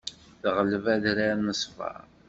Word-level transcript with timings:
Teɣleb 0.41 0.85
adrar 0.93 1.37
n 1.45 1.49
ṣṣber. 1.59 2.03